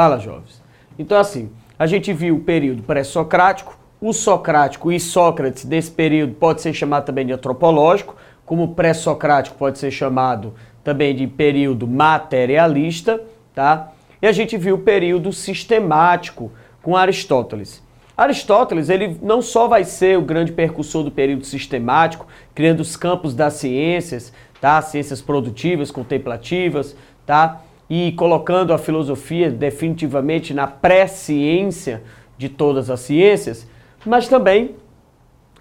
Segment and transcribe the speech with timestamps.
[0.00, 0.62] Fala, jovens.
[0.98, 6.62] Então, assim, a gente viu o período pré-socrático, o socrático e Sócrates, desse período, pode
[6.62, 13.22] ser chamado também de antropológico, como pré-socrático pode ser chamado também de período materialista,
[13.54, 13.92] tá?
[14.22, 17.82] E a gente viu o período sistemático com Aristóteles.
[18.16, 23.34] Aristóteles, ele não só vai ser o grande percussor do período sistemático, criando os campos
[23.34, 24.80] das ciências, tá?
[24.80, 27.60] Ciências produtivas, contemplativas, tá?
[27.90, 32.02] E colocando a filosofia definitivamente na pré-ciência
[32.38, 33.68] de todas as ciências,
[34.06, 34.76] mas também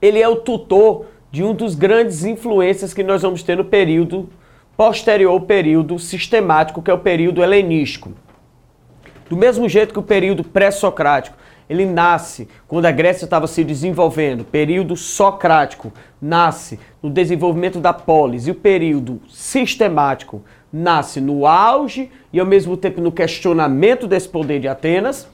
[0.00, 4.28] ele é o tutor de um dos grandes influências que nós vamos ter no período
[4.76, 8.12] posterior ao período sistemático, que é o período helenístico.
[9.28, 11.36] Do mesmo jeito que o período pré-socrático,
[11.68, 18.46] ele nasce quando a Grécia estava se desenvolvendo, período socrático nasce no desenvolvimento da polis
[18.46, 24.60] e o período sistemático nasce no auge e ao mesmo tempo no questionamento desse poder
[24.60, 25.28] de Atenas.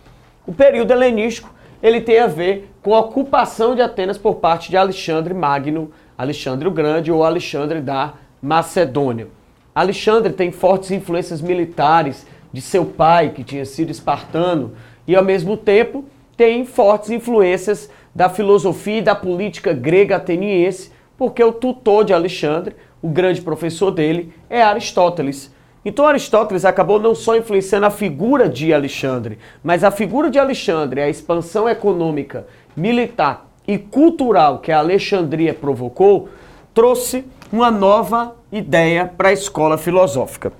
[0.46, 4.76] O período helenístico ele tem a ver com a ocupação de Atenas por parte de
[4.76, 9.28] Alexandre Magno, Alexandre o Grande ou Alexandre da Macedônia.
[9.74, 14.72] Alexandre tem fortes influências militares de seu pai, que tinha sido espartano,
[15.06, 16.04] e ao mesmo tempo
[16.36, 22.76] tem fortes influências da filosofia e da política grega ateniense, porque o tutor de Alexandre,
[23.02, 25.52] o grande professor dele, é Aristóteles.
[25.84, 31.02] Então Aristóteles acabou não só influenciando a figura de Alexandre, mas a figura de Alexandre,
[31.02, 36.28] a expansão econômica, militar e cultural que a Alexandria provocou,
[36.72, 40.52] trouxe uma nova ideia para a escola filosófica.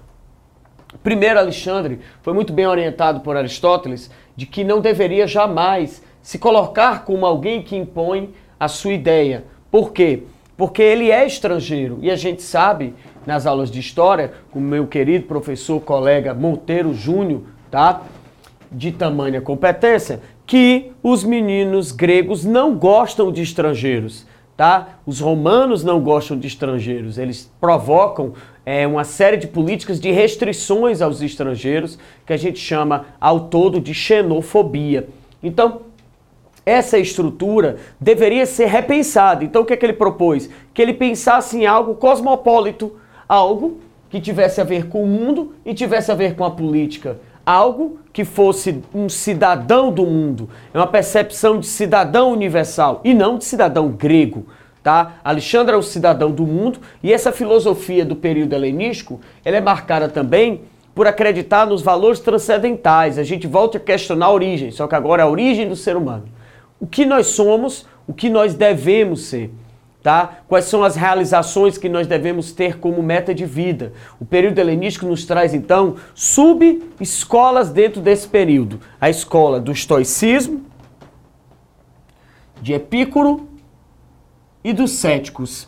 [1.03, 7.05] Primeiro, Alexandre foi muito bem orientado por Aristóteles de que não deveria jamais se colocar
[7.05, 9.45] como alguém que impõe a sua ideia.
[9.71, 10.23] Por quê?
[10.57, 12.95] Porque ele é estrangeiro e a gente sabe
[13.27, 18.03] nas aulas de história, com meu querido professor, colega Monteiro Júnior, tá?
[18.71, 24.27] De tamanha competência, que os meninos gregos não gostam de estrangeiros,
[24.57, 24.99] tá?
[25.07, 28.35] Os romanos não gostam de estrangeiros, eles provocam
[28.67, 33.81] é, uma série de políticas de restrições aos estrangeiros, que a gente chama ao todo
[33.81, 35.09] de xenofobia.
[35.43, 35.83] Então,
[36.67, 39.45] essa estrutura deveria ser repensada.
[39.45, 40.49] Então, o que, é que ele propôs?
[40.73, 42.93] Que ele pensasse em algo cosmopolito,
[43.29, 47.19] algo que tivesse a ver com o mundo e tivesse a ver com a política.
[47.45, 53.37] Algo que fosse um cidadão do mundo, é uma percepção de cidadão universal e não
[53.37, 54.47] de cidadão grego.
[54.83, 55.15] Tá?
[55.25, 60.09] Alexandre é o cidadão do mundo e essa filosofia do período helenístico ela é marcada
[60.09, 60.61] também
[60.95, 63.19] por acreditar nos valores transcendentais.
[63.19, 65.97] A gente volta a questionar a origem, só que agora é a origem do ser
[65.97, 66.25] humano.
[66.85, 69.51] O que nós somos, o que nós devemos ser
[70.03, 70.41] tá?
[70.47, 73.95] Quais são as realizações que nós devemos ter como meta de vida?
[74.21, 78.79] O período helenístico nos traz então sub-escolas dentro desse período.
[79.01, 80.67] A escola do estoicismo,
[82.61, 83.49] de Epicuro
[84.63, 85.67] e dos céticos.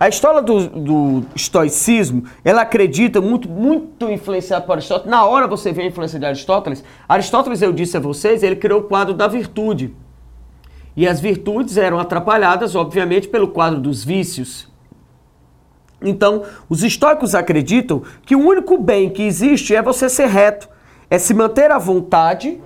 [0.00, 5.10] A história do, do, estoicismo, ela acredita muito, muito influenciado por Aristóteles.
[5.10, 6.82] Na hora você vê a influência de Aristóteles.
[7.06, 9.94] Aristóteles, eu disse a vocês, ele criou o quadro da virtude.
[10.96, 14.68] E as virtudes eram atrapalhadas, obviamente, pelo quadro dos vícios.
[16.00, 20.68] Então, os estoicos acreditam que o único bem que existe é você ser reto,
[21.10, 22.60] é se manter à vontade,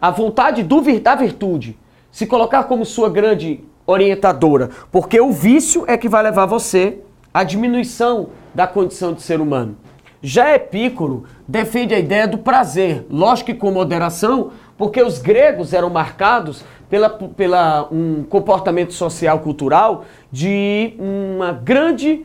[0.00, 1.78] a vontade do, da virtude,
[2.10, 7.00] se colocar como sua grande orientadora, porque o vício é que vai levar você
[7.32, 9.76] à diminuição da condição de ser humano.
[10.22, 15.90] Já Epícoro defende a ideia do prazer, lógico que com moderação, porque os gregos eram
[15.90, 22.24] marcados pela, pela um comportamento social cultural de uma grande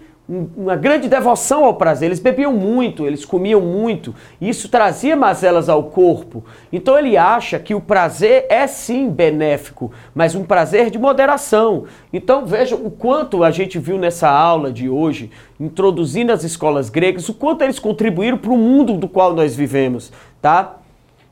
[0.56, 2.06] uma grande devoção ao prazer.
[2.06, 6.46] Eles bebiam muito, eles comiam muito, isso trazia mazelas ao corpo.
[6.72, 11.86] Então ele acha que o prazer é sim benéfico, mas um prazer de moderação.
[12.14, 17.28] Então veja o quanto a gente viu nessa aula de hoje, introduzindo as escolas gregas,
[17.28, 20.76] o quanto eles contribuíram para o mundo do qual nós vivemos, tá?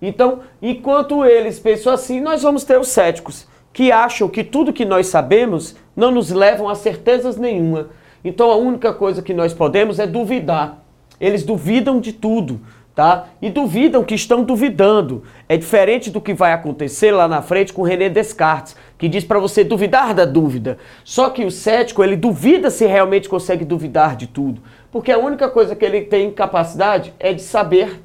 [0.01, 4.85] Então, enquanto eles pensam assim, nós vamos ter os céticos, que acham que tudo que
[4.85, 7.89] nós sabemos não nos levam a certezas nenhuma.
[8.23, 10.83] Então a única coisa que nós podemos é duvidar.
[11.19, 12.59] Eles duvidam de tudo,
[12.95, 13.27] tá?
[13.41, 15.23] E duvidam que estão duvidando.
[15.47, 19.39] É diferente do que vai acontecer lá na frente com René Descartes, que diz para
[19.39, 20.77] você duvidar da dúvida.
[21.03, 24.61] Só que o cético, ele duvida se realmente consegue duvidar de tudo,
[24.91, 28.01] porque a única coisa que ele tem capacidade é de saber,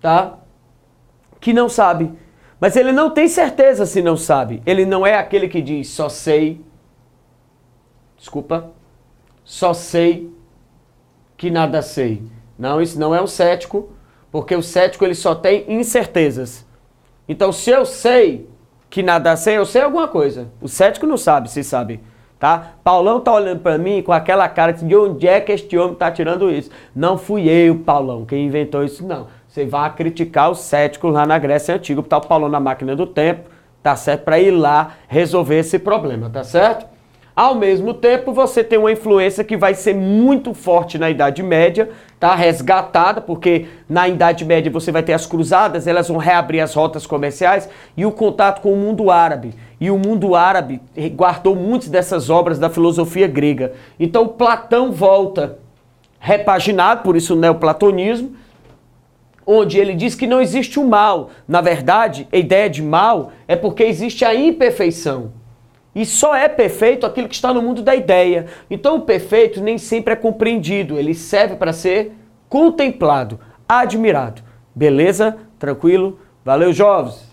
[0.00, 0.38] tá?
[1.42, 2.10] Que não sabe.
[2.58, 4.62] Mas ele não tem certeza se não sabe.
[4.64, 6.64] Ele não é aquele que diz só sei.
[8.16, 8.70] Desculpa.
[9.44, 10.32] Só sei
[11.36, 12.22] que nada sei.
[12.56, 13.90] Não, isso não é um cético,
[14.30, 16.64] Porque o cético ele só tem incertezas.
[17.28, 18.48] Então, se eu sei
[18.88, 20.50] que nada sei, eu sei alguma coisa.
[20.60, 22.00] O cético não sabe, se sabe.
[22.42, 22.72] Tá?
[22.82, 26.10] Paulão tá olhando para mim com aquela cara de onde é que este homem tá
[26.10, 26.72] tirando isso.
[26.92, 29.28] Não fui eu, Paulão, quem inventou isso, não.
[29.46, 33.06] Você vai criticar os céticos lá na Grécia Antiga, tá o Paulão na máquina do
[33.06, 33.48] tempo,
[33.80, 34.24] tá certo?
[34.24, 36.84] Para ir lá resolver esse problema, tá certo?
[37.34, 41.88] Ao mesmo tempo, você tem uma influência que vai ser muito forte na Idade Média,
[42.20, 42.34] tá?
[42.34, 47.06] Resgatada, porque na Idade Média você vai ter as cruzadas, elas vão reabrir as rotas
[47.06, 49.54] comerciais e o contato com o mundo árabe.
[49.80, 50.80] E o mundo árabe
[51.16, 53.72] guardou muitas dessas obras da filosofia grega.
[53.98, 55.58] Então Platão volta
[56.20, 58.36] repaginado, por isso o neoplatonismo,
[59.46, 61.30] onde ele diz que não existe o mal.
[61.48, 65.32] Na verdade, a ideia de mal é porque existe a imperfeição.
[65.94, 68.46] E só é perfeito aquilo que está no mundo da ideia.
[68.70, 72.12] Então o perfeito nem sempre é compreendido, ele serve para ser
[72.48, 74.42] contemplado, admirado.
[74.74, 75.36] Beleza?
[75.58, 76.18] Tranquilo?
[76.44, 77.31] Valeu, jovens!